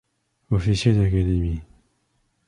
[0.49, 1.61] Officier d'Académie.